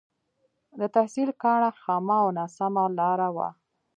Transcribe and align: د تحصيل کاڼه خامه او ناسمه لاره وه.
د 0.79 0.81
تحصيل 0.95 1.29
کاڼه 1.41 1.69
خامه 1.81 2.17
او 2.23 2.29
ناسمه 2.37 2.83
لاره 2.99 3.29
وه. 3.35 3.49